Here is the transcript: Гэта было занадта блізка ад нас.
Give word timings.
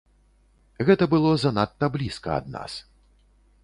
Гэта 0.87 1.03
было 1.13 1.35
занадта 1.43 1.93
блізка 1.99 2.29
ад 2.41 2.53
нас. 2.59 2.71